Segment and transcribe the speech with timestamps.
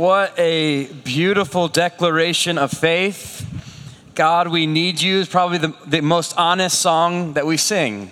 [0.00, 3.46] What a beautiful declaration of faith.
[4.14, 8.10] God, we need you is probably the, the most honest song that we sing.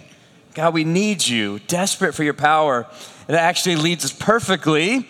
[0.52, 2.86] God, we need you, desperate for your power.
[3.26, 5.08] And it actually leads us perfectly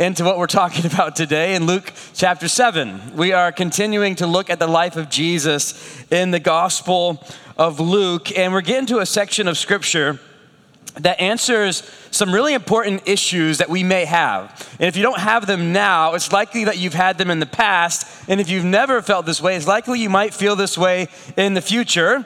[0.00, 3.14] into what we're talking about today in Luke chapter 7.
[3.14, 7.22] We are continuing to look at the life of Jesus in the Gospel
[7.56, 10.18] of Luke, and we're getting to a section of scripture
[11.00, 14.68] that answers some really important issues that we may have.
[14.80, 17.46] And if you don't have them now, it's likely that you've had them in the
[17.46, 18.06] past.
[18.28, 21.54] And if you've never felt this way, it's likely you might feel this way in
[21.54, 22.24] the future.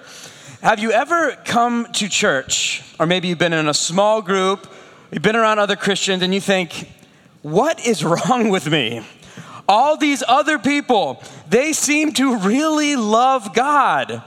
[0.63, 4.71] Have you ever come to church, or maybe you've been in a small group,
[5.11, 6.89] you've been around other Christians, and you think,
[7.43, 9.05] what is wrong with me?
[9.69, 14.23] All these other people, they seem to really love God.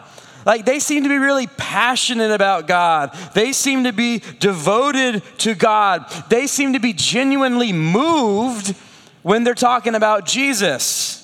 [0.46, 3.14] Like they seem to be really passionate about God.
[3.34, 6.10] They seem to be devoted to God.
[6.30, 8.76] They seem to be genuinely moved
[9.22, 11.20] when they're talking about Jesus.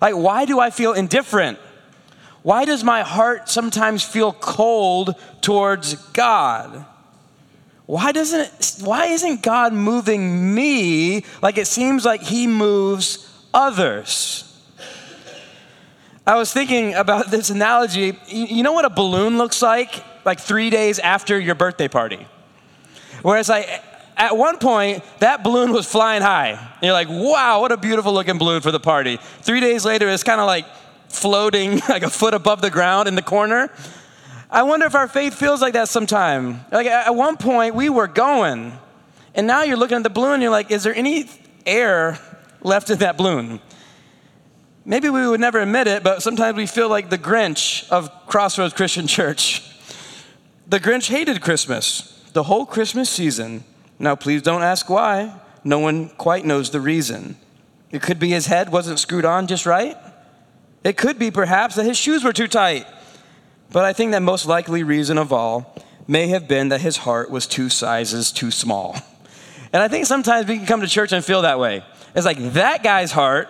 [0.00, 1.58] Like, why do I feel indifferent?
[2.42, 6.86] Why does my heart sometimes feel cold towards God?
[7.86, 14.51] Why doesn't why isn't God moving me like it seems like he moves others?
[16.26, 18.18] I was thinking about this analogy.
[18.28, 20.04] You know what a balloon looks like?
[20.24, 22.26] Like three days after your birthday party.
[23.22, 23.68] Whereas, like,
[24.16, 26.50] at one point, that balloon was flying high.
[26.50, 29.18] And you're like, wow, what a beautiful looking balloon for the party.
[29.40, 30.66] Three days later, it's kind of like
[31.08, 33.70] floating like a foot above the ground in the corner.
[34.50, 36.60] I wonder if our faith feels like that sometime.
[36.70, 38.78] Like, at one point, we were going.
[39.34, 41.28] And now you're looking at the balloon and you're like, is there any
[41.64, 42.18] air
[42.60, 43.60] left in that balloon?
[44.84, 48.74] Maybe we would never admit it, but sometimes we feel like the Grinch of Crossroads
[48.74, 49.62] Christian Church.
[50.66, 53.62] The Grinch hated Christmas, the whole Christmas season.
[53.98, 55.38] Now, please don't ask why.
[55.62, 57.36] No one quite knows the reason.
[57.92, 59.96] It could be his head wasn't screwed on just right.
[60.82, 62.86] It could be perhaps that his shoes were too tight.
[63.70, 65.76] But I think that most likely reason of all
[66.08, 68.96] may have been that his heart was two sizes too small.
[69.72, 71.84] And I think sometimes we can come to church and feel that way.
[72.14, 73.48] It's like that guy's heart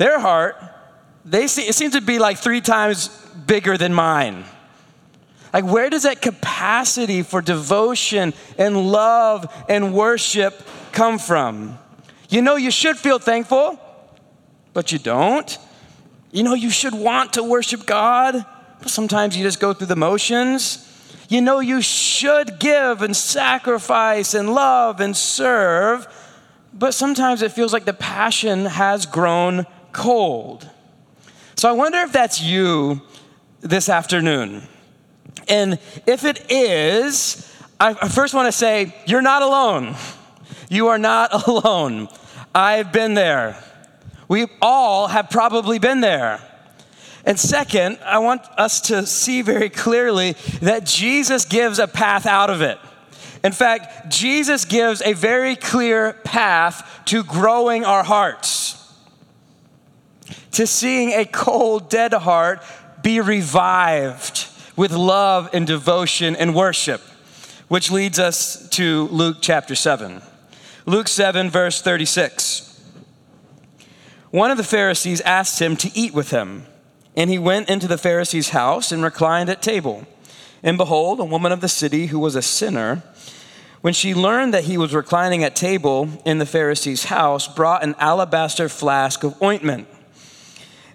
[0.00, 0.56] their heart,
[1.26, 3.08] they see, it seems to be like three times
[3.46, 4.44] bigger than mine.
[5.52, 11.78] Like, where does that capacity for devotion and love and worship come from?
[12.30, 13.78] You know, you should feel thankful,
[14.72, 15.58] but you don't.
[16.32, 18.42] You know, you should want to worship God,
[18.78, 20.86] but sometimes you just go through the motions.
[21.28, 26.08] You know, you should give and sacrifice and love and serve,
[26.72, 30.68] but sometimes it feels like the passion has grown cold.
[31.56, 33.02] So I wonder if that's you
[33.60, 34.62] this afternoon.
[35.48, 37.46] And if it is,
[37.78, 39.94] I first want to say, you're not alone.
[40.68, 42.08] You are not alone.
[42.54, 43.62] I've been there.
[44.28, 46.40] We all have probably been there.
[47.26, 52.48] And second, I want us to see very clearly that Jesus gives a path out
[52.48, 52.78] of it.
[53.42, 58.59] In fact, Jesus gives a very clear path to growing our hearts
[60.52, 62.62] to seeing a cold, dead heart
[63.02, 64.46] be revived
[64.76, 67.00] with love and devotion and worship,
[67.68, 70.22] which leads us to Luke chapter 7.
[70.86, 72.66] Luke 7, verse 36.
[74.30, 76.66] One of the Pharisees asked him to eat with him,
[77.16, 80.06] and he went into the Pharisee's house and reclined at table.
[80.62, 83.02] And behold, a woman of the city who was a sinner,
[83.80, 87.94] when she learned that he was reclining at table in the Pharisee's house, brought an
[87.98, 89.88] alabaster flask of ointment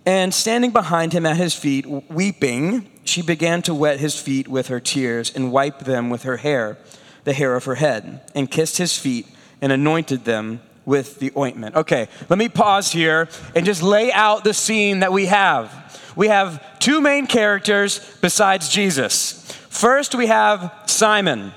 [0.05, 4.67] and standing behind him at his feet, weeping, she began to wet his feet with
[4.67, 6.77] her tears and wipe them with her hair,
[7.23, 9.27] the hair of her head, and kissed his feet
[9.61, 11.75] and anointed them with the ointment.
[11.75, 15.71] Okay, let me pause here and just lay out the scene that we have.
[16.15, 19.41] We have two main characters besides Jesus.
[19.69, 21.51] First, we have Simon.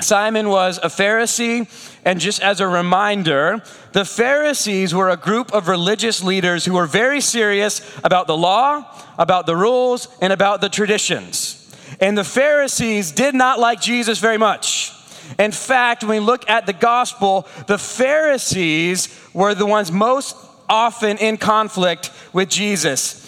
[0.00, 1.68] Simon was a Pharisee,
[2.08, 6.86] and just as a reminder, the Pharisees were a group of religious leaders who were
[6.86, 11.70] very serious about the law, about the rules, and about the traditions.
[12.00, 14.90] And the Pharisees did not like Jesus very much.
[15.38, 20.34] In fact, when we look at the gospel, the Pharisees were the ones most
[20.66, 23.27] often in conflict with Jesus.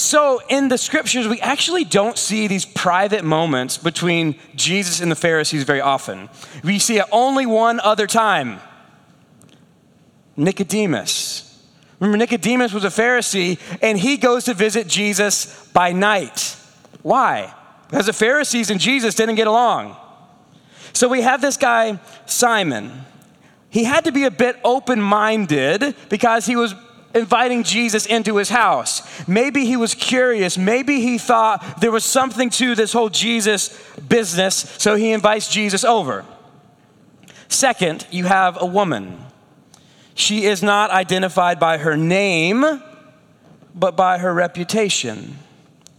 [0.00, 5.14] So, in the scriptures, we actually don't see these private moments between Jesus and the
[5.14, 6.30] Pharisees very often.
[6.64, 8.60] We see it only one other time
[10.38, 11.46] Nicodemus.
[11.98, 16.56] Remember, Nicodemus was a Pharisee, and he goes to visit Jesus by night.
[17.02, 17.54] Why?
[17.90, 19.96] Because the Pharisees and Jesus didn't get along.
[20.94, 23.04] So we have this guy, Simon.
[23.68, 26.74] he had to be a bit open minded because he was
[27.14, 29.02] inviting Jesus into his house.
[29.28, 30.56] Maybe he was curious.
[30.56, 33.68] Maybe he thought there was something to this whole Jesus
[34.08, 36.24] business, so he invites Jesus over.
[37.48, 39.18] Second, you have a woman.
[40.14, 42.64] She is not identified by her name,
[43.74, 45.38] but by her reputation.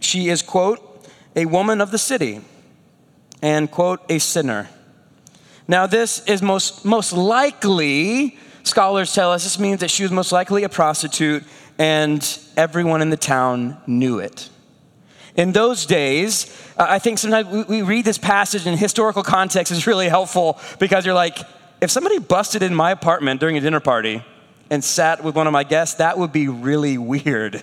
[0.00, 1.06] She is, quote,
[1.36, 2.40] a woman of the city,
[3.42, 4.70] and, quote, a sinner.
[5.68, 10.32] Now, this is most, most likely Scholars tell us this means that she was most
[10.32, 11.44] likely a prostitute
[11.78, 14.48] and everyone in the town knew it.
[15.34, 19.72] In those days, uh, I think sometimes we, we read this passage in historical context
[19.72, 21.38] is really helpful because you're like,
[21.80, 24.22] if somebody busted in my apartment during a dinner party
[24.70, 27.62] and sat with one of my guests, that would be really weird.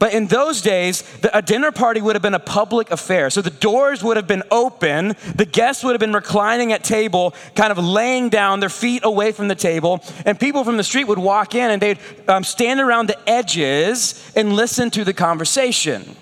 [0.00, 3.28] But in those days, a dinner party would have been a public affair.
[3.28, 7.34] So the doors would have been open, the guests would have been reclining at table,
[7.54, 11.06] kind of laying down, their feet away from the table, and people from the street
[11.06, 11.98] would walk in and they'd
[12.28, 16.16] um, stand around the edges and listen to the conversation.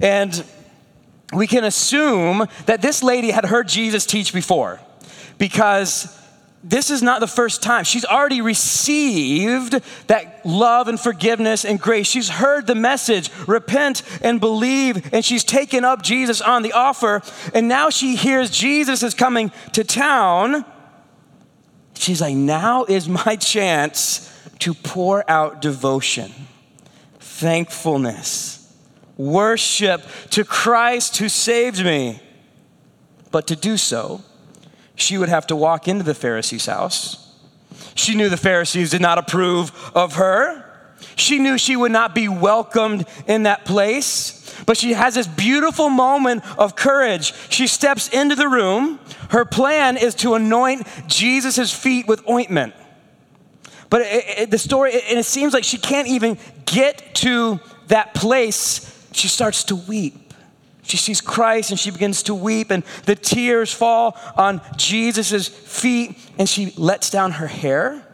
[0.00, 0.42] And
[1.34, 4.80] we can assume that this lady had heard Jesus teach before
[5.36, 6.18] because
[6.68, 7.84] this is not the first time.
[7.84, 12.08] She's already received that love and forgiveness and grace.
[12.08, 17.22] She's heard the message, repent and believe, and she's taken up Jesus on the offer.
[17.54, 20.64] And now she hears Jesus is coming to town.
[21.94, 24.28] She's like, now is my chance
[24.58, 26.32] to pour out devotion,
[27.20, 28.74] thankfulness,
[29.16, 32.20] worship to Christ who saved me.
[33.30, 34.22] But to do so,
[34.96, 37.22] she would have to walk into the Pharisee's house.
[37.94, 40.64] She knew the Pharisees did not approve of her.
[41.14, 44.42] She knew she would not be welcomed in that place.
[44.64, 47.34] But she has this beautiful moment of courage.
[47.50, 48.98] She steps into the room.
[49.30, 52.74] Her plan is to anoint Jesus' feet with ointment.
[53.90, 58.14] But it, it, the story, and it seems like she can't even get to that
[58.14, 59.08] place.
[59.12, 60.25] She starts to weep.
[60.86, 66.16] She sees Christ and she begins to weep, and the tears fall on Jesus' feet,
[66.38, 68.06] and she lets down her hair,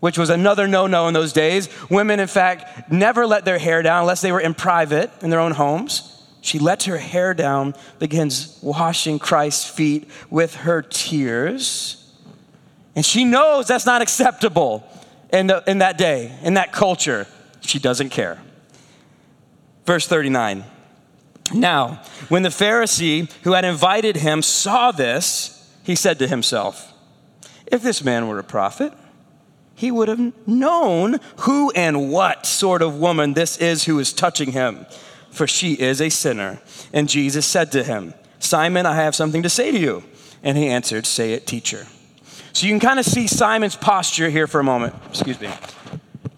[0.00, 1.68] which was another no no in those days.
[1.90, 5.40] Women, in fact, never let their hair down unless they were in private in their
[5.40, 6.14] own homes.
[6.40, 12.10] She lets her hair down, begins washing Christ's feet with her tears.
[12.96, 14.88] And she knows that's not acceptable
[15.30, 17.26] in, the, in that day, in that culture.
[17.60, 18.40] She doesn't care.
[19.84, 20.64] Verse 39.
[21.52, 26.92] Now, when the Pharisee who had invited him saw this, he said to himself,
[27.66, 28.92] If this man were a prophet,
[29.74, 34.52] he would have known who and what sort of woman this is who is touching
[34.52, 34.86] him,
[35.30, 36.60] for she is a sinner.
[36.92, 40.02] And Jesus said to him, Simon, I have something to say to you.
[40.42, 41.86] And he answered, Say it, teacher.
[42.52, 44.94] So you can kind of see Simon's posture here for a moment.
[45.10, 45.50] Excuse me.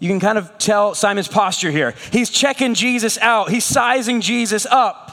[0.01, 1.93] You can kind of tell Simon's posture here.
[2.11, 5.07] He's checking Jesus out, he's sizing Jesus up.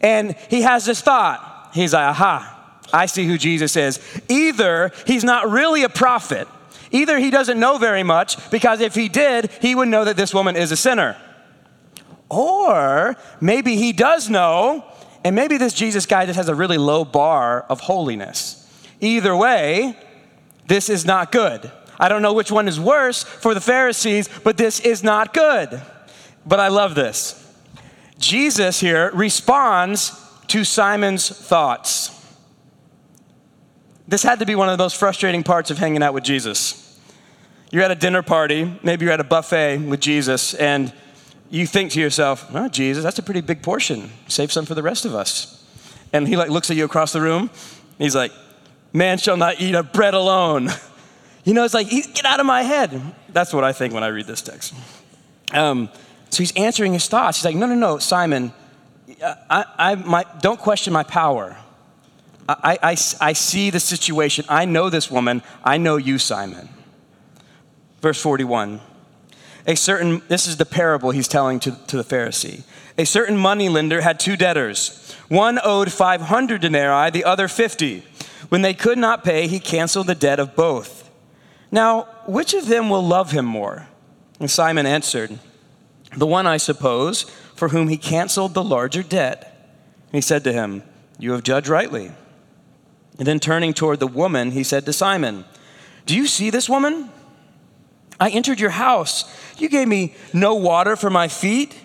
[0.00, 1.70] And he has this thought.
[1.74, 3.98] He's like, aha, I see who Jesus is.
[4.28, 6.46] Either he's not really a prophet,
[6.92, 10.32] either he doesn't know very much, because if he did, he would know that this
[10.32, 11.16] woman is a sinner.
[12.28, 14.84] Or maybe he does know,
[15.24, 18.64] and maybe this Jesus guy just has a really low bar of holiness.
[19.00, 19.96] Either way,
[20.68, 21.72] this is not good.
[21.98, 25.80] I don't know which one is worse for the Pharisees, but this is not good.
[26.46, 27.44] But I love this.
[28.18, 30.12] Jesus here responds
[30.48, 32.14] to Simon's thoughts.
[34.06, 36.98] This had to be one of the most frustrating parts of hanging out with Jesus.
[37.70, 40.92] You're at a dinner party, maybe you're at a buffet with Jesus, and
[41.50, 44.10] you think to yourself, oh, Jesus, that's a pretty big portion.
[44.26, 45.62] Save some for the rest of us.
[46.12, 47.50] And he like looks at you across the room.
[47.98, 48.32] He's like,
[48.92, 50.70] man shall not eat of bread alone.
[51.48, 53.00] You know, it's like, get out of my head.
[53.30, 54.74] That's what I think when I read this text.
[55.54, 55.88] Um,
[56.28, 57.38] so he's answering his thoughts.
[57.38, 58.52] He's like, no, no, no, Simon,
[59.22, 61.56] I, I, my, don't question my power.
[62.46, 64.44] I, I, I see the situation.
[64.46, 65.42] I know this woman.
[65.64, 66.68] I know you, Simon.
[68.02, 68.82] Verse 41.
[69.66, 72.62] A certain, this is the parable he's telling to, to the Pharisee.
[72.98, 75.14] A certain moneylender had two debtors.
[75.28, 78.04] One owed 500 denarii, the other 50.
[78.50, 80.97] When they could not pay, he canceled the debt of both.
[81.70, 83.88] Now, which of them will love him more?
[84.40, 85.38] And Simon answered,
[86.16, 87.22] The one, I suppose,
[87.54, 89.42] for whom he canceled the larger debt.
[90.06, 90.82] And he said to him,
[91.18, 92.12] You have judged rightly.
[93.18, 95.44] And then turning toward the woman, he said to Simon,
[96.06, 97.10] Do you see this woman?
[98.20, 99.24] I entered your house.
[99.58, 101.76] You gave me no water for my feet,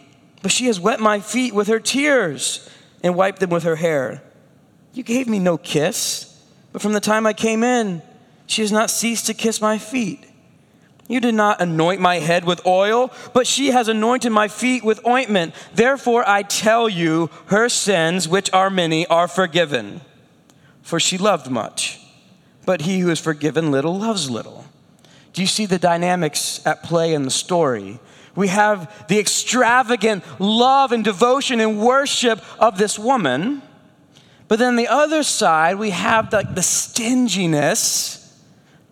[0.41, 2.69] but she has wet my feet with her tears
[3.03, 4.23] and wiped them with her hair.
[4.93, 6.29] You gave me no kiss,
[6.71, 8.01] but from the time I came in,
[8.45, 10.25] She has not ceased to kiss my feet.
[11.07, 15.05] You did not anoint my head with oil, but she has anointed my feet with
[15.05, 15.53] ointment.
[15.73, 20.01] Therefore, I tell you, her sins, which are many, are forgiven.
[20.81, 21.99] For she loved much.
[22.65, 24.65] But he who is forgiven little loves little.
[25.33, 27.99] Do you see the dynamics at play in the story?
[28.35, 33.61] We have the extravagant love and devotion and worship of this woman.
[34.47, 38.22] But then the other side, we have the, the stinginess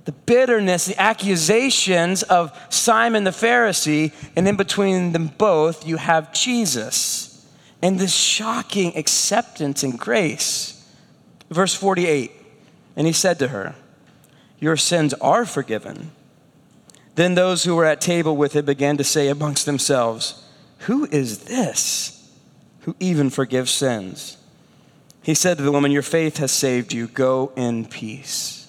[0.06, 6.34] the bitterness, the accusations of Simon the Pharisee, and in between them both, you have
[6.34, 7.32] Jesus
[7.82, 10.78] and this shocking acceptance and grace.
[11.50, 12.32] Verse 48
[12.96, 13.76] And he said to her,
[14.60, 16.12] Your sins are forgiven.
[17.16, 20.48] Then those who were at table with him began to say amongst themselves,
[20.80, 22.18] Who is this
[22.82, 24.38] who even forgives sins?
[25.24, 27.08] He said to the woman, Your faith has saved you.
[27.08, 28.61] Go in peace.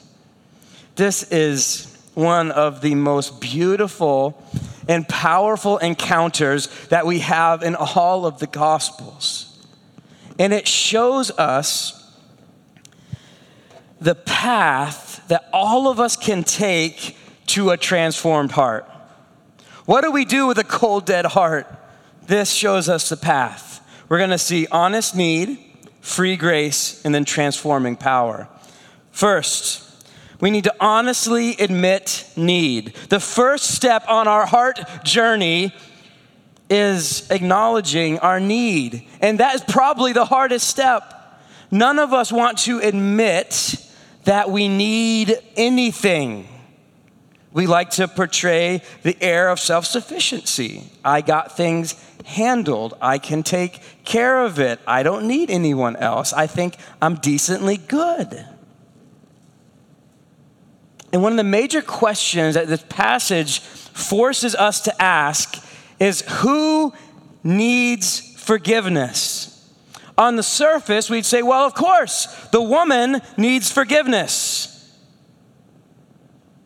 [0.97, 4.43] This is one of the most beautiful
[4.89, 9.49] and powerful encounters that we have in all of the Gospels.
[10.39, 11.99] And it shows us
[14.01, 18.89] the path that all of us can take to a transformed heart.
[19.85, 21.67] What do we do with a cold, dead heart?
[22.27, 23.81] This shows us the path.
[24.09, 25.59] We're going to see honest need,
[26.01, 28.49] free grace, and then transforming power.
[29.11, 29.92] First,
[30.43, 32.95] we need to honestly admit need.
[33.11, 35.73] The first step on our heart journey
[36.69, 39.07] is acknowledging our need.
[39.21, 41.41] And that is probably the hardest step.
[41.71, 43.77] None of us want to admit
[44.25, 46.49] that we need anything.
[47.53, 50.91] We like to portray the air of self sufficiency.
[51.05, 51.95] I got things
[52.25, 52.95] handled.
[53.01, 54.81] I can take care of it.
[54.89, 56.33] I don't need anyone else.
[56.33, 58.45] I think I'm decently good.
[61.13, 65.63] And one of the major questions that this passage forces us to ask
[66.01, 66.93] is who
[67.45, 69.49] needs forgiveness?
[70.17, 74.69] On the surface, we'd say, well, of course, the woman needs forgiveness.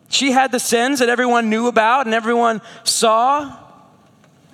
[0.08, 3.56] She had the sins that everyone knew about and everyone saw.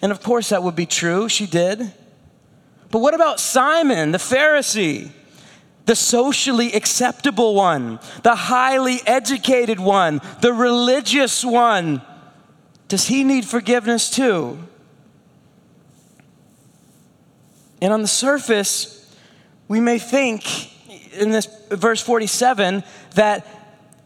[0.00, 1.28] And of course, that would be true.
[1.28, 1.92] She did.
[2.90, 5.10] But what about Simon, the Pharisee?
[5.86, 12.02] The socially acceptable one, the highly educated one, the religious one.
[12.88, 14.58] Does he need forgiveness too?
[17.80, 19.12] And on the surface,
[19.66, 20.44] we may think
[21.14, 22.84] in this verse 47
[23.14, 23.46] that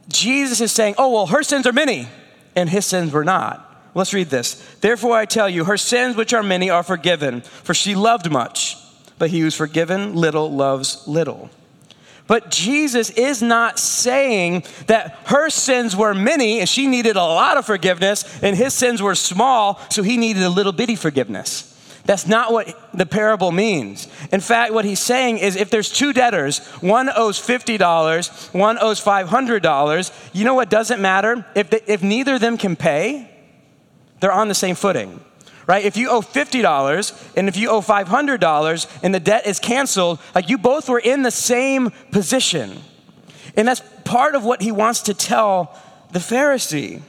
[0.08, 2.08] Jesus is saying, oh, well, her sins are many,
[2.54, 3.90] and his sins were not.
[3.94, 4.54] Let's read this.
[4.80, 8.76] Therefore, I tell you, her sins, which are many, are forgiven, for she loved much,
[9.18, 11.50] but he who's forgiven little loves little.
[12.26, 17.56] But Jesus is not saying that her sins were many and she needed a lot
[17.56, 21.72] of forgiveness, and his sins were small, so he needed a little bitty forgiveness.
[22.04, 24.06] That's not what the parable means.
[24.30, 29.02] In fact, what he's saying is if there's two debtors, one owes $50, one owes
[29.02, 31.44] $500, you know what doesn't matter?
[31.56, 33.28] If, if neither of them can pay,
[34.20, 35.20] they're on the same footing
[35.66, 35.84] right?
[35.84, 40.48] If you owe $50 and if you owe $500 and the debt is canceled, like
[40.48, 42.78] you both were in the same position.
[43.56, 45.76] And that's part of what he wants to tell
[46.12, 47.02] the Pharisee.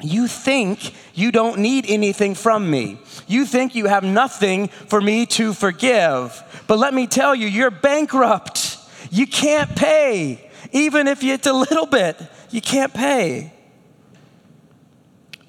[0.00, 2.98] You think you don't need anything from me.
[3.26, 6.42] You think you have nothing for me to forgive.
[6.66, 8.78] But let me tell you, you're bankrupt.
[9.10, 10.50] You can't pay.
[10.72, 13.52] Even if it's a little bit, you can't pay.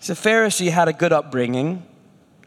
[0.06, 1.84] The Pharisee had a good upbringing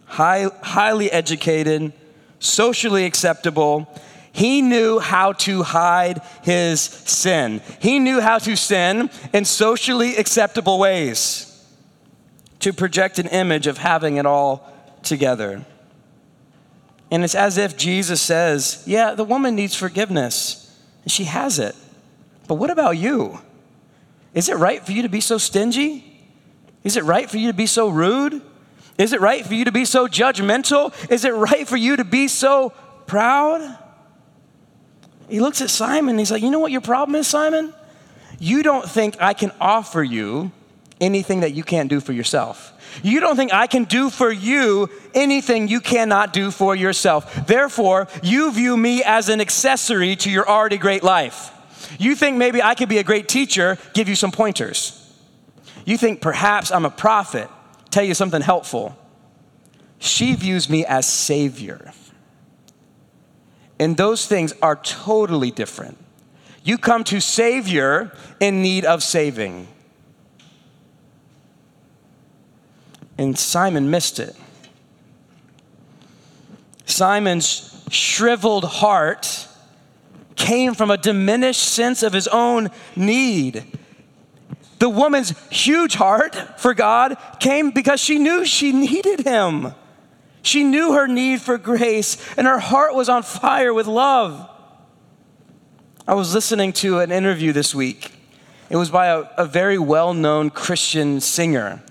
[0.09, 1.93] high, highly educated,
[2.41, 3.89] socially acceptable.
[4.33, 7.61] He knew how to hide his sin.
[7.81, 11.45] He knew how to sin in socially acceptable ways
[12.61, 14.73] to project an image of having it all
[15.03, 15.65] together.
[17.11, 21.75] And it's as if Jesus says, Yeah, the woman needs forgiveness, and she has it.
[22.47, 23.41] But what about you?
[24.35, 26.05] Is it right for you to be so stingy?
[26.85, 28.43] Is it right for you to be so rude?
[28.99, 30.93] Is it right for you to be so judgmental?
[31.11, 32.71] Is it right for you to be so
[33.07, 33.79] proud?
[35.29, 37.73] He looks at Simon he's like, You know what your problem is, Simon?
[38.41, 40.53] You don't think I can offer you
[41.01, 42.73] anything that you can't do for yourself.
[43.03, 47.47] You don't think I can do for you anything you cannot do for yourself.
[47.47, 51.53] Therefore, you view me as an accessory to your already great life.
[51.99, 54.95] You think maybe I could be a great teacher, give you some pointers.
[55.85, 57.49] You think perhaps I'm a prophet,
[57.91, 58.97] tell you something helpful.
[59.99, 61.93] She views me as Savior.
[63.81, 65.99] And those things are totally different.
[66.65, 69.69] You come to Savior in need of saving.
[73.17, 74.37] And Simon missed it.
[76.87, 79.47] Simon's shriveled heart
[80.37, 83.65] came from a diminished sense of his own need.
[84.79, 89.75] The woman's huge heart for God came because she knew she needed him.
[90.43, 94.49] She knew her need for grace, and her heart was on fire with love.
[96.07, 98.13] I was listening to an interview this week.
[98.71, 101.83] It was by a, a very well known Christian singer.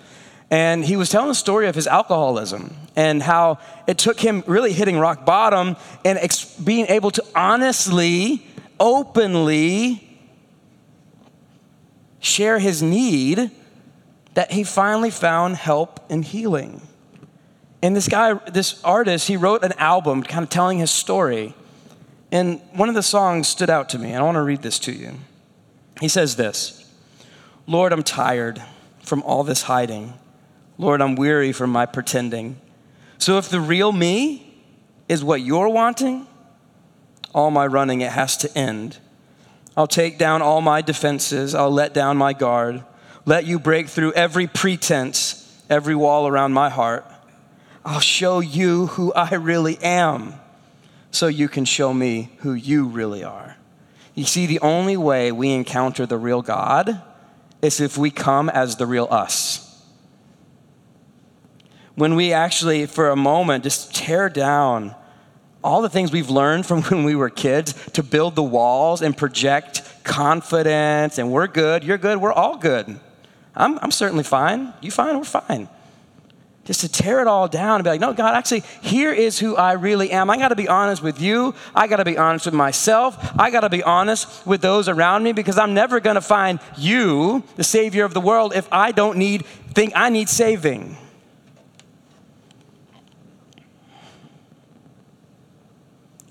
[0.49, 4.71] And he was telling the story of his alcoholism and how it took him really
[4.71, 5.75] hitting rock bottom
[6.05, 8.47] and ex- being able to honestly,
[8.79, 10.06] openly
[12.19, 13.51] share his need
[14.33, 16.81] that he finally found help and healing.
[17.81, 21.53] And this guy, this artist, he wrote an album kind of telling his story.
[22.31, 24.79] And one of the songs stood out to me, and I want to read this
[24.79, 25.13] to you.
[25.99, 26.85] He says this
[27.65, 28.61] Lord, I'm tired
[29.01, 30.13] from all this hiding.
[30.77, 32.59] Lord, I'm weary from my pretending.
[33.17, 34.61] So if the real me
[35.09, 36.27] is what you're wanting,
[37.33, 38.97] all my running, it has to end.
[39.77, 41.53] I'll take down all my defenses.
[41.53, 42.83] I'll let down my guard.
[43.25, 47.05] Let you break through every pretense, every wall around my heart.
[47.85, 50.33] I'll show you who I really am
[51.11, 53.55] so you can show me who you really are.
[54.15, 56.99] You see, the only way we encounter the real God
[57.61, 59.63] is if we come as the real us.
[61.93, 64.95] When we actually, for a moment, just tear down
[65.67, 69.15] all the things we've learned from when we were kids to build the walls and
[69.15, 72.99] project confidence, and we're good, you're good, we're all good.
[73.55, 74.73] I'm, I'm certainly fine.
[74.81, 75.17] You fine?
[75.17, 75.67] We're fine
[76.67, 79.55] just to tear it all down and be like, no, God, actually, here is who
[79.55, 80.29] I really am.
[80.29, 81.55] I got to be honest with you.
[81.73, 83.17] I got to be honest with myself.
[83.39, 86.59] I got to be honest with those around me because I'm never going to find
[86.77, 90.97] you, the Savior of the world, if I don't need, think I need saving.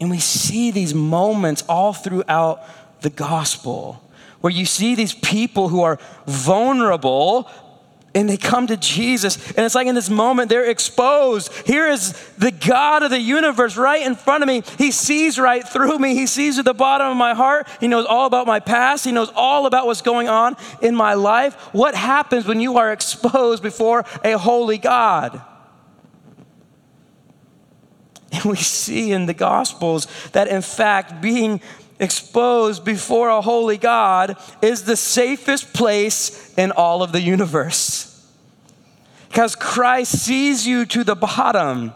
[0.00, 2.62] And we see these moments all throughout
[3.00, 4.02] the gospel
[4.40, 7.50] where you see these people who are vulnerable
[8.14, 9.36] and they come to Jesus.
[9.52, 11.52] And it's like in this moment, they're exposed.
[11.66, 14.62] Here is the God of the universe right in front of me.
[14.78, 16.14] He sees right through me.
[16.14, 17.68] He sees at the bottom of my heart.
[17.78, 19.04] He knows all about my past.
[19.04, 21.54] He knows all about what's going on in my life.
[21.74, 25.42] What happens when you are exposed before a holy God?
[28.36, 31.60] And we see in the Gospels that, in fact, being
[31.98, 38.12] exposed before a holy God is the safest place in all of the universe.
[39.28, 41.94] Because Christ sees you to the bottom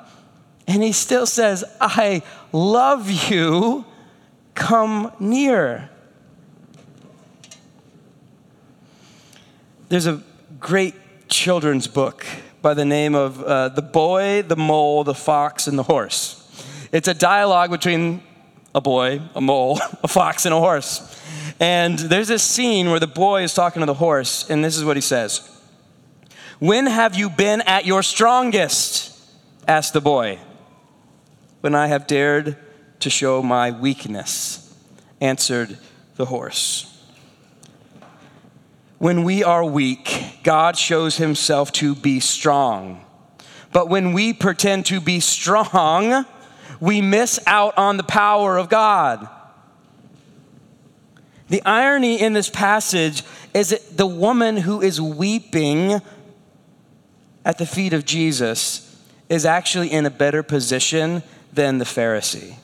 [0.67, 2.23] and he still says, I
[2.53, 3.85] love you,
[4.55, 5.91] come near.
[9.89, 10.23] There's a
[10.61, 10.95] great
[11.29, 12.25] children's book
[12.63, 16.37] by the name of uh, The Boy, the Mole, the Fox, and the Horse.
[16.93, 18.23] It's a dialogue between
[18.75, 21.17] a boy, a mole, a fox, and a horse.
[21.59, 24.85] And there's this scene where the boy is talking to the horse, and this is
[24.85, 25.49] what he says
[26.59, 29.09] When have you been at your strongest?
[29.69, 30.39] asked the boy.
[31.61, 32.57] When I have dared
[33.01, 34.75] to show my weakness,
[35.21, 35.79] answered
[36.17, 36.87] the horse.
[39.01, 43.03] When we are weak, God shows himself to be strong.
[43.73, 46.27] But when we pretend to be strong,
[46.81, 49.27] we miss out on the power of God.
[51.49, 53.23] The irony in this passage
[53.55, 56.03] is that the woman who is weeping
[57.43, 61.23] at the feet of Jesus is actually in a better position
[61.55, 62.57] than the Pharisee.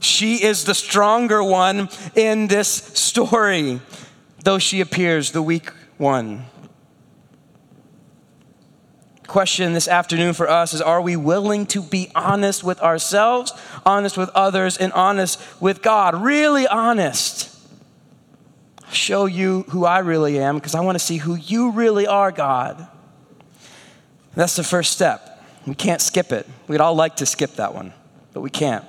[0.00, 3.82] She is the stronger one in this story,
[4.44, 6.46] though she appears the weak one
[9.28, 13.52] question this afternoon for us is Are we willing to be honest with ourselves,
[13.86, 16.20] honest with others, and honest with God?
[16.20, 17.54] Really honest.
[18.90, 22.32] show you who I really am because I want to see who you really are,
[22.32, 22.88] God.
[24.34, 25.44] That's the first step.
[25.66, 26.46] We can't skip it.
[26.66, 27.92] We'd all like to skip that one,
[28.32, 28.84] but we can't.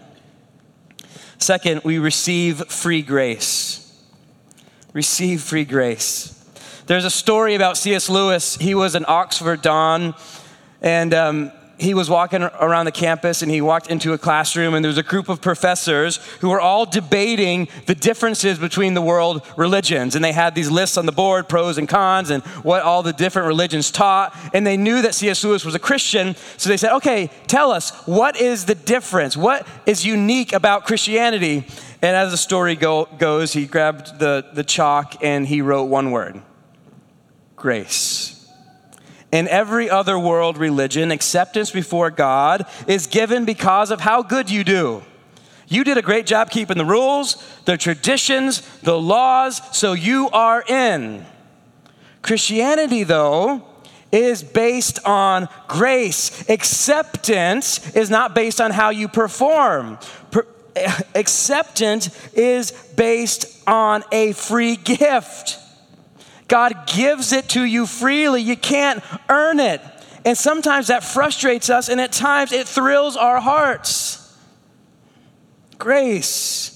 [1.37, 3.88] Second, we receive free grace.
[4.99, 6.37] Receive free grace.
[6.87, 8.09] There's a story about C.S.
[8.09, 8.57] Lewis.
[8.57, 10.13] He was an Oxford Don,
[10.81, 14.83] and um, he was walking around the campus and he walked into a classroom and
[14.83, 19.41] there was a group of professors who were all debating the differences between the world
[19.55, 23.01] religions and they had these lists on the board pros and cons and what all
[23.01, 26.75] the different religions taught and they knew that cs lewis was a christian so they
[26.75, 31.65] said okay tell us what is the difference what is unique about christianity
[32.01, 36.11] And as the story go, goes, he grabbed the, the chalk and he wrote one
[36.11, 36.41] word
[37.55, 38.35] grace.
[39.31, 44.63] In every other world religion, acceptance before God is given because of how good you
[44.63, 45.03] do.
[45.67, 47.35] You did a great job keeping the rules,
[47.65, 51.25] the traditions, the laws, so you are in.
[52.23, 53.63] Christianity, though,
[54.11, 56.49] is based on grace.
[56.49, 59.99] Acceptance is not based on how you perform.
[60.31, 60.47] Per-
[61.15, 65.57] acceptance is based on a free gift.
[66.47, 68.41] God gives it to you freely.
[68.41, 69.81] You can't earn it.
[70.25, 74.37] And sometimes that frustrates us, and at times it thrills our hearts.
[75.77, 76.75] Grace.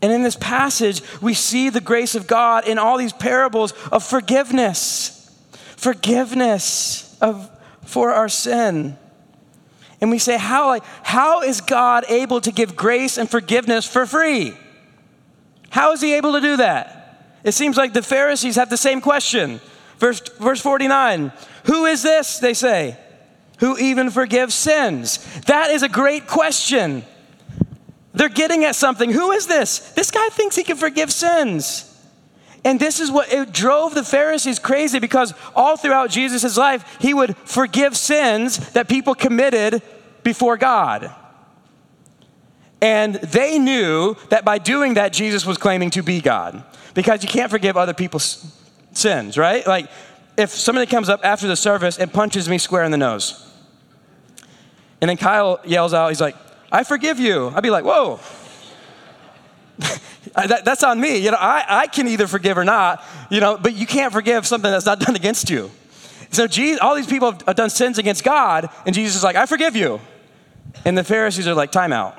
[0.00, 4.04] And in this passage, we see the grace of God in all these parables of
[4.04, 5.12] forgiveness.
[5.76, 7.50] Forgiveness of,
[7.84, 8.96] for our sin.
[10.00, 14.06] And we say, how, like, how is God able to give grace and forgiveness for
[14.06, 14.54] free?
[15.70, 17.38] How is he able to do that?
[17.44, 19.60] It seems like the Pharisees have the same question.
[19.98, 21.32] Verse, verse 49
[21.64, 22.38] Who is this?
[22.38, 22.98] They say,
[23.58, 25.18] who even forgives sins?
[25.42, 27.04] That is a great question.
[28.12, 29.10] They're getting at something.
[29.10, 29.78] Who is this?
[29.92, 31.92] This guy thinks he can forgive sins.
[32.66, 37.14] And this is what it drove the Pharisees crazy because all throughout Jesus' life, he
[37.14, 39.82] would forgive sins that people committed
[40.24, 41.14] before God.
[42.82, 47.28] And they knew that by doing that, Jesus was claiming to be God because you
[47.28, 48.52] can't forgive other people's
[48.92, 49.64] sins, right?
[49.64, 49.88] Like
[50.36, 53.48] if somebody comes up after the service and punches me square in the nose,
[55.00, 56.34] and then Kyle yells out, he's like,
[56.72, 57.52] I forgive you.
[57.54, 58.18] I'd be like, whoa.
[60.34, 61.18] that, that's on me.
[61.18, 64.46] You know, I, I can either forgive or not, you know, but you can't forgive
[64.46, 65.70] something that's not done against you.
[66.30, 69.46] So Jesus, all these people have done sins against God, and Jesus is like, I
[69.46, 70.00] forgive you.
[70.84, 72.18] And the Pharisees are like, time out.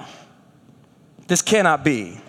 [1.27, 2.19] This cannot be.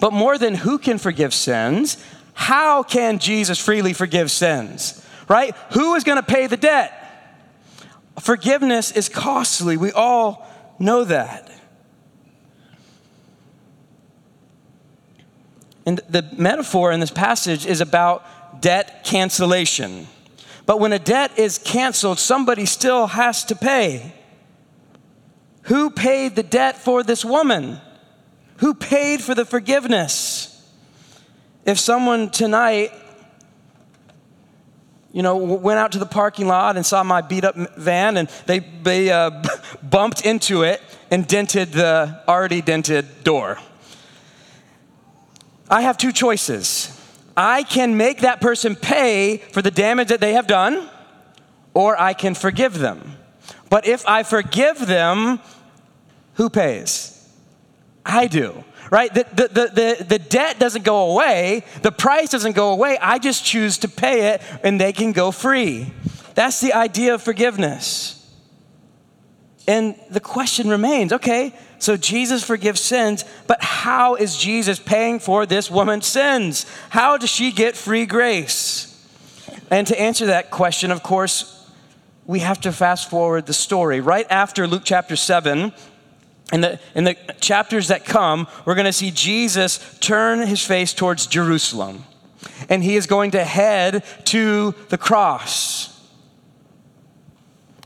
[0.00, 2.02] But more than who can forgive sins,
[2.34, 5.04] how can Jesus freely forgive sins?
[5.28, 5.54] Right?
[5.72, 6.98] Who is going to pay the debt?
[8.20, 9.76] Forgiveness is costly.
[9.76, 10.46] We all
[10.78, 11.50] know that.
[15.84, 20.06] And the metaphor in this passage is about debt cancellation.
[20.64, 24.12] But when a debt is canceled, somebody still has to pay.
[25.62, 27.80] Who paid the debt for this woman?
[28.58, 30.48] Who paid for the forgiveness?
[31.64, 32.92] If someone tonight,
[35.12, 38.28] you know, went out to the parking lot and saw my beat up van and
[38.46, 39.42] they, they uh,
[39.82, 43.58] bumped into it and dented the already dented door.
[45.72, 47.00] I have two choices.
[47.34, 50.90] I can make that person pay for the damage that they have done,
[51.72, 53.16] or I can forgive them.
[53.70, 55.40] But if I forgive them,
[56.34, 57.26] who pays?
[58.04, 59.14] I do, right?
[59.14, 62.98] The, the, the, the, the debt doesn't go away, the price doesn't go away.
[63.00, 65.90] I just choose to pay it and they can go free.
[66.34, 68.21] That's the idea of forgiveness.
[69.66, 75.46] And the question remains okay, so Jesus forgives sins, but how is Jesus paying for
[75.46, 76.66] this woman's sins?
[76.90, 78.88] How does she get free grace?
[79.70, 81.70] And to answer that question, of course,
[82.26, 84.00] we have to fast forward the story.
[84.00, 85.72] Right after Luke chapter 7,
[86.52, 90.92] in the, in the chapters that come, we're going to see Jesus turn his face
[90.92, 92.04] towards Jerusalem.
[92.68, 95.88] And he is going to head to the cross.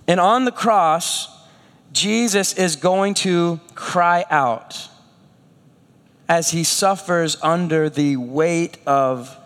[0.09, 1.36] And on the cross,
[1.97, 4.89] Jesus is going to cry out
[6.29, 9.37] as he suffers under the weight of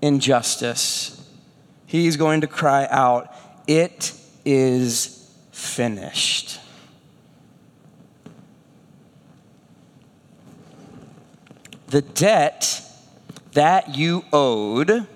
[0.00, 1.14] injustice.
[1.86, 3.34] He's going to cry out,
[3.66, 4.12] It
[4.44, 6.60] is finished.
[11.88, 12.82] the debt
[13.52, 15.06] that you owed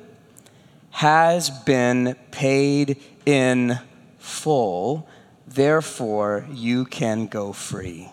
[0.90, 3.79] has been paid in
[4.18, 5.07] full,
[5.54, 8.10] therefore, you can go free.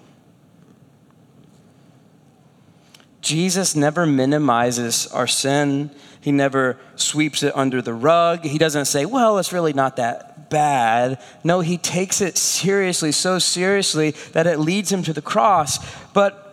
[3.21, 5.91] Jesus never minimizes our sin.
[6.21, 8.43] He never sweeps it under the rug.
[8.45, 11.21] He doesn't say, well, it's really not that bad.
[11.43, 15.79] No, he takes it seriously, so seriously that it leads him to the cross.
[16.13, 16.48] But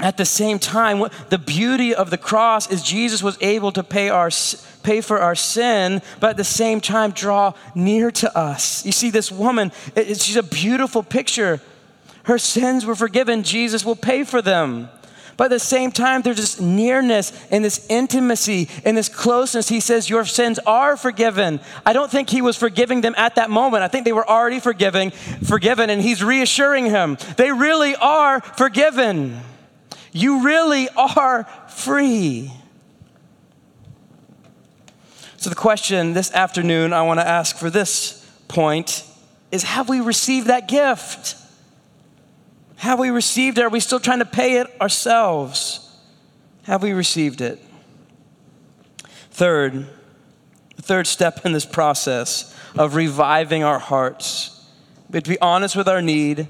[0.00, 4.08] at the same time, the beauty of the cross is Jesus was able to pay,
[4.08, 4.30] our,
[4.82, 8.84] pay for our sin, but at the same time draw near to us.
[8.86, 11.60] You see, this woman, it, she's a beautiful picture.
[12.24, 14.88] Her sins were forgiven, Jesus will pay for them.
[15.36, 19.70] But at the same time, there's this nearness and this intimacy and this closeness.
[19.70, 21.60] He says, Your sins are forgiven.
[21.86, 23.82] I don't think he was forgiving them at that moment.
[23.82, 27.16] I think they were already forgiving, forgiven, and he's reassuring him.
[27.38, 29.40] They really are forgiven.
[30.12, 32.52] You really are free.
[35.36, 39.04] So, the question this afternoon I want to ask for this point
[39.50, 41.36] is Have we received that gift?
[42.76, 43.62] Have we received it?
[43.62, 45.86] Are we still trying to pay it ourselves?
[46.64, 47.62] Have we received it?
[49.30, 49.86] Third,
[50.76, 54.66] the third step in this process of reviving our hearts,
[55.08, 56.48] but to be honest with our need,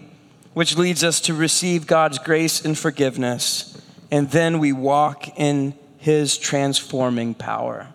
[0.54, 6.36] which leads us to receive God's grace and forgiveness, and then we walk in His
[6.36, 7.88] transforming power.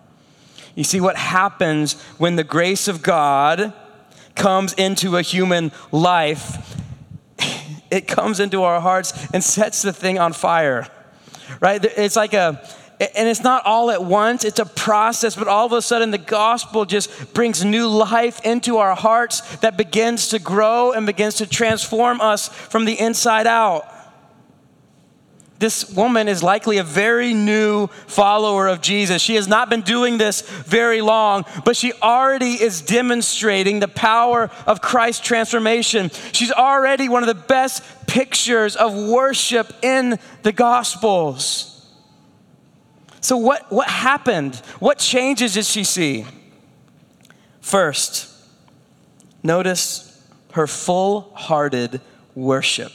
[0.74, 3.72] You see, what happens when the grace of God
[4.34, 6.76] comes into a human life,
[7.90, 10.86] it comes into our hearts and sets the thing on fire,
[11.60, 11.82] right?
[11.82, 12.62] It's like a,
[12.98, 16.18] and it's not all at once, it's a process, but all of a sudden the
[16.18, 21.46] gospel just brings new life into our hearts that begins to grow and begins to
[21.46, 23.92] transform us from the inside out.
[25.58, 29.22] This woman is likely a very new follower of Jesus.
[29.22, 34.50] She has not been doing this very long, but she already is demonstrating the power
[34.66, 36.10] of Christ's transformation.
[36.32, 41.75] She's already one of the best pictures of worship in the Gospels.
[43.26, 44.54] So, what, what happened?
[44.78, 46.24] What changes did she see?
[47.60, 48.32] First,
[49.42, 52.00] notice her full hearted
[52.36, 52.92] worship.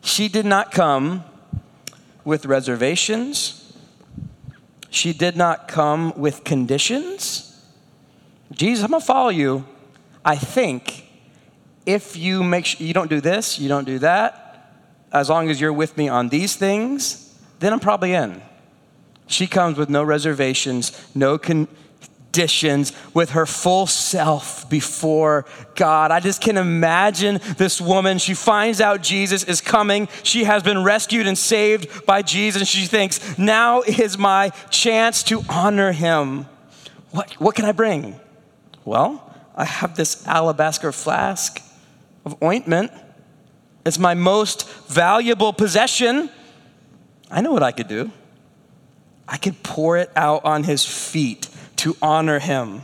[0.00, 1.24] She did not come
[2.24, 3.76] with reservations.
[4.88, 7.62] She did not come with conditions.
[8.50, 9.66] Jesus, I'm gonna follow you.
[10.24, 11.06] I think
[11.84, 14.43] if you make sure you don't do this, you don't do that,
[15.14, 18.42] as long as you're with me on these things, then I'm probably in.
[19.26, 25.46] She comes with no reservations, no conditions with her full self before
[25.76, 26.10] God.
[26.10, 28.18] I just can imagine this woman.
[28.18, 30.08] She finds out Jesus is coming.
[30.24, 32.68] She has been rescued and saved by Jesus.
[32.68, 36.46] She thinks, now is my chance to honor him.
[37.12, 38.18] What, what can I bring?
[38.84, 41.62] Well, I have this alabaster flask
[42.24, 42.90] of ointment.
[43.84, 46.30] It's my most valuable possession.
[47.30, 48.10] I know what I could do.
[49.28, 52.82] I could pour it out on his feet to honor him.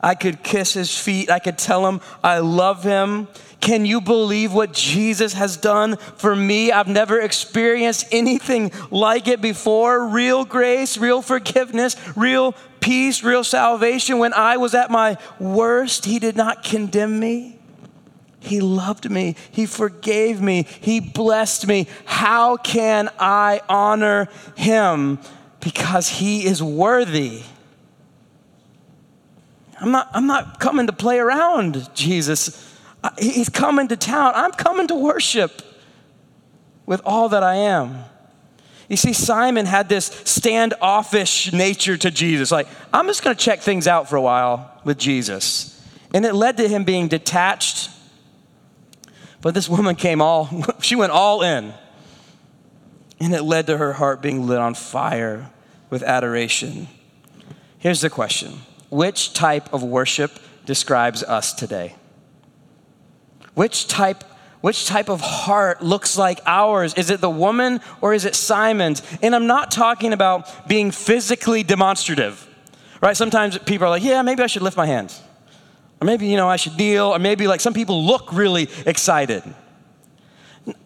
[0.00, 1.30] I could kiss his feet.
[1.30, 3.28] I could tell him I love him.
[3.60, 6.70] Can you believe what Jesus has done for me?
[6.70, 10.06] I've never experienced anything like it before.
[10.06, 14.18] Real grace, real forgiveness, real peace, real salvation.
[14.18, 17.58] When I was at my worst, he did not condemn me.
[18.44, 19.36] He loved me.
[19.50, 20.66] He forgave me.
[20.80, 21.86] He blessed me.
[22.04, 25.18] How can I honor him?
[25.60, 27.42] Because he is worthy.
[29.80, 32.72] I'm not, I'm not coming to play around, Jesus.
[33.18, 34.32] He's coming to town.
[34.34, 35.62] I'm coming to worship
[36.86, 38.04] with all that I am.
[38.88, 42.50] You see, Simon had this standoffish nature to Jesus.
[42.50, 45.70] Like, I'm just going to check things out for a while with Jesus.
[46.12, 47.90] And it led to him being detached.
[49.44, 50.48] But this woman came all,
[50.80, 51.74] she went all in.
[53.20, 55.50] And it led to her heart being lit on fire
[55.90, 56.88] with adoration.
[57.78, 61.94] Here's the question which type of worship describes us today?
[63.52, 64.24] Which type
[64.62, 66.94] which type of heart looks like ours?
[66.94, 69.02] Is it the woman or is it Simon's?
[69.20, 72.48] And I'm not talking about being physically demonstrative.
[73.02, 73.14] Right?
[73.14, 75.20] Sometimes people are like, "Yeah, maybe I should lift my hands."
[76.04, 79.42] Or maybe, you know, I should kneel, or maybe like some people look really excited.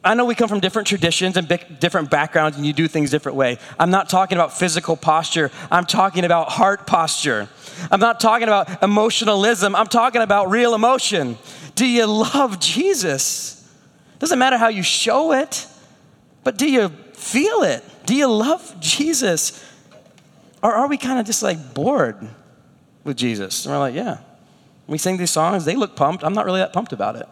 [0.05, 1.49] I know we come from different traditions and
[1.81, 3.59] different backgrounds and you do things different way.
[3.81, 5.51] I'm not talking about physical posture.
[5.73, 7.49] I'm talking about heart posture.
[7.91, 9.75] I'm not talking about emotionalism.
[9.75, 11.37] I'm talking about real emotion.
[11.75, 13.69] Do you love Jesus?
[14.21, 15.67] Doesn't matter how you show it,
[16.45, 17.83] but do you feel it?
[18.07, 19.65] Do you love Jesus?
[20.63, 22.17] Or are we kind of just like bored
[23.03, 23.67] with Jesus?
[23.67, 24.19] And we're like, yeah.
[24.89, 26.25] We sing these songs, they look pumped.
[26.25, 27.29] I'm not really that pumped about it.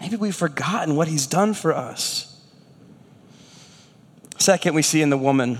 [0.00, 2.26] Maybe we've forgotten what he's done for us.
[4.38, 5.58] Second, we see in the woman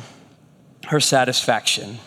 [0.87, 1.99] her satisfaction.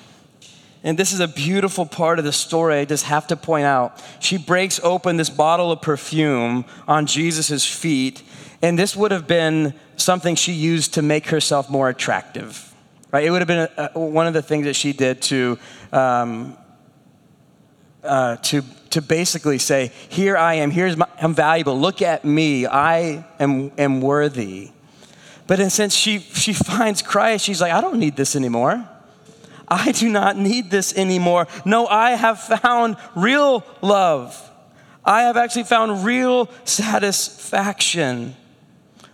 [0.83, 4.03] And this is a beautiful part of the story I just have to point out.
[4.19, 8.23] She breaks open this bottle of perfume on Jesus' feet,
[8.61, 12.73] and this would have been something she used to make herself more attractive,
[13.11, 13.23] right?
[13.23, 15.59] It would have been a, a, one of the things that she did to
[15.91, 16.57] um,
[18.03, 22.65] uh, to, to basically say, Here I am, here's my, I'm valuable, look at me,
[22.65, 24.71] I am, am worthy.
[25.47, 28.87] But in since she, she finds Christ, she's like, I don't need this anymore.
[29.67, 31.47] I do not need this anymore.
[31.65, 34.39] No, I have found real love.
[35.05, 38.35] I have actually found real satisfaction.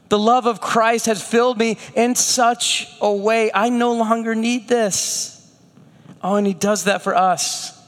[0.10, 4.68] The love of Christ has filled me in such a way, I no longer need
[4.68, 5.36] this.
[6.22, 7.79] Oh, and He does that for us.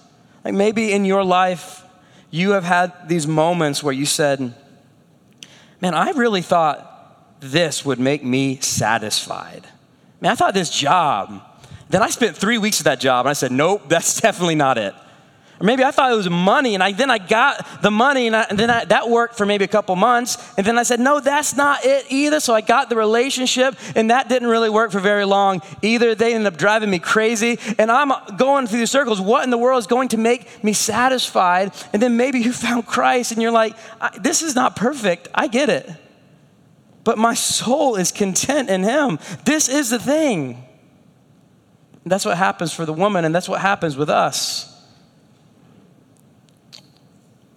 [0.43, 1.83] Like maybe in your life,
[2.29, 4.53] you have had these moments where you said,
[5.81, 9.67] Man, I really thought this would make me satisfied.
[10.19, 11.41] Man, I thought this job.
[11.89, 14.77] Then I spent three weeks at that job and I said, Nope, that's definitely not
[14.77, 14.93] it.
[15.61, 18.35] Or maybe I thought it was money, and I, then I got the money, and,
[18.35, 20.51] I, and then I, that worked for maybe a couple months.
[20.57, 22.39] And then I said, no, that's not it either.
[22.39, 26.15] So I got the relationship, and that didn't really work for very long either.
[26.15, 29.21] They ended up driving me crazy, and I'm going through the circles.
[29.21, 31.73] What in the world is going to make me satisfied?
[31.93, 33.77] And then maybe you found Christ, and you're like,
[34.19, 35.27] this is not perfect.
[35.31, 35.87] I get it.
[37.03, 39.19] But my soul is content in Him.
[39.45, 40.65] This is the thing.
[42.03, 44.70] That's what happens for the woman, and that's what happens with us.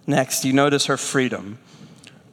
[0.07, 1.57] Next, you notice her freedom.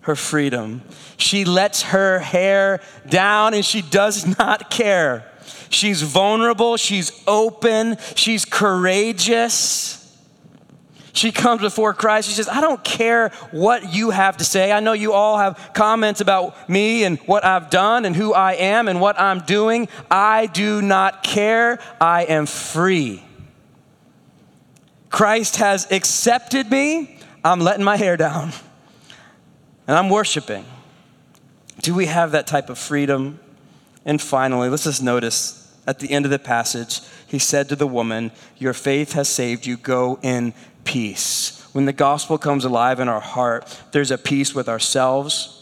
[0.03, 0.83] Her freedom.
[1.17, 5.29] She lets her hair down and she does not care.
[5.71, 9.99] She's vulnerable, she's open, she's courageous.
[11.15, 12.29] She comes before Christ.
[12.29, 14.73] She says, I don't care what you have to say.
[14.73, 18.55] I know you all have comments about me and what I've done and who I
[18.55, 19.89] am and what I'm doing.
[20.11, 21.79] I do not care.
[22.01, 23.23] I am free.
[25.11, 27.19] Christ has accepted me.
[27.44, 28.52] I'm letting my hair down
[29.87, 30.64] and I'm worshiping.
[31.81, 33.40] Do we have that type of freedom?
[34.05, 37.87] And finally, let's just notice at the end of the passage, he said to the
[37.87, 39.76] woman, Your faith has saved you.
[39.76, 41.68] Go in peace.
[41.72, 45.62] When the gospel comes alive in our heart, there's a peace with ourselves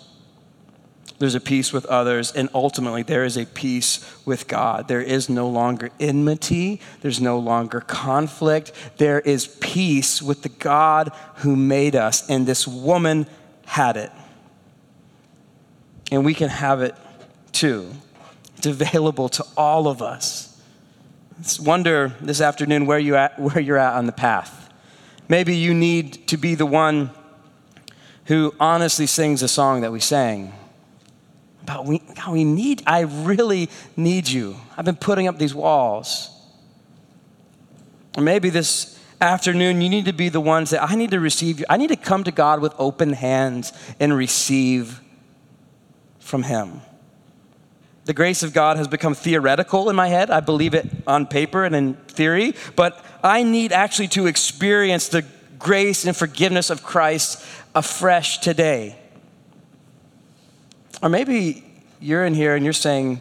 [1.20, 4.88] there's a peace with others, and ultimately there is a peace with God.
[4.88, 8.72] There is no longer enmity, there's no longer conflict.
[8.96, 13.26] There is peace with the God who made us, and this woman
[13.66, 14.11] had it.
[16.11, 16.94] And we can have it
[17.52, 17.92] too.
[18.56, 20.59] It's available to all of us.
[21.61, 24.72] Wonder this afternoon where, you at, where you're at on the path.
[25.28, 27.11] Maybe you need to be the one
[28.24, 30.54] who honestly sings a song that we sang
[31.62, 34.57] about we, God, we need, I really need you.
[34.77, 36.31] I've been putting up these walls.
[38.16, 41.61] Or maybe this afternoon, you need to be the ones that I need to receive
[41.61, 41.66] you.
[41.68, 45.01] I need to come to God with open hands and receive
[46.18, 46.81] from Him.
[48.07, 50.31] The grace of God has become theoretical in my head.
[50.31, 55.25] I believe it on paper and in theory, but I need actually to experience the
[55.59, 57.44] grace and forgiveness of Christ
[57.75, 58.96] afresh today.
[61.02, 61.64] Or maybe
[62.00, 63.20] you're in here and you're saying,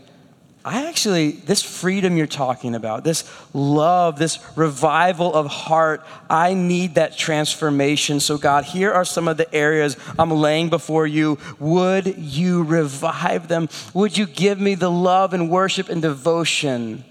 [0.66, 6.96] I actually, this freedom you're talking about, this love, this revival of heart, I need
[6.96, 8.20] that transformation.
[8.20, 11.40] So, God, here are some of the areas I'm laying before you.
[11.60, 13.70] Would you revive them?
[13.94, 17.06] Would you give me the love and worship and devotion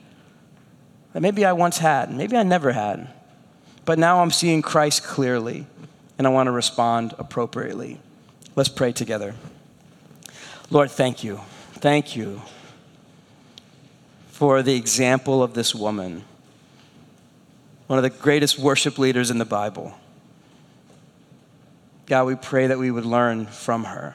[1.14, 3.08] that maybe I once had, maybe I never had?
[3.86, 5.64] But now I'm seeing Christ clearly,
[6.18, 7.98] and I want to respond appropriately.
[8.54, 9.34] Let's pray together.
[10.70, 11.40] Lord, thank you.
[11.72, 12.42] Thank you
[14.28, 16.24] for the example of this woman,
[17.86, 19.94] one of the greatest worship leaders in the Bible.
[22.04, 24.14] God, we pray that we would learn from her,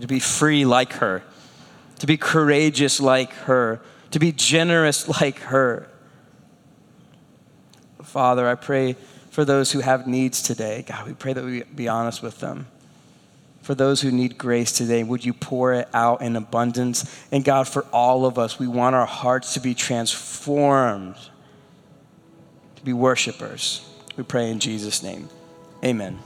[0.00, 1.24] to be free like her,
[1.98, 3.80] to be courageous like her,
[4.12, 5.88] to be generous like her.
[8.04, 8.94] Father, I pray
[9.30, 10.84] for those who have needs today.
[10.86, 12.68] God, we pray that we be honest with them
[13.68, 15.02] for those who need grace today.
[15.02, 17.04] Would you pour it out in abundance?
[17.30, 21.16] And God, for all of us, we want our hearts to be transformed,
[22.76, 23.86] to be worshipers.
[24.16, 25.28] We pray in Jesus' name.
[25.84, 26.18] Amen.